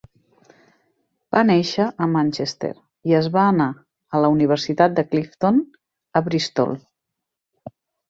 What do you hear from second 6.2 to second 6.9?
a Bristol.